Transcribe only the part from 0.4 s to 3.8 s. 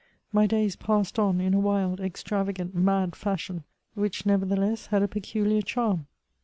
days passed on in a wild, extravagant, mad fashion—